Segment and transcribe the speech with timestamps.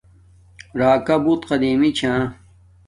[0.79, 2.13] راکا بوت قدیمی چھا